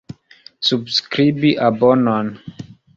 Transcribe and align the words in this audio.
Subskribi 0.69 1.55
abonon. 1.69 2.35